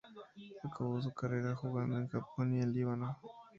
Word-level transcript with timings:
Acabó 0.63 0.99
su 0.99 1.13
carrera 1.13 1.55
jugando 1.55 1.99
en 1.99 2.07
Japón 2.07 2.55
y 2.55 2.59
en 2.61 2.73
Líbano. 2.73 3.19